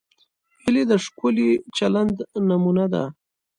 [0.61, 2.15] هیلۍ د ښکلي چلند
[2.47, 3.03] نمونه ده